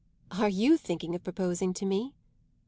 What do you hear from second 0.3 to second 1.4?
"Are you thinking of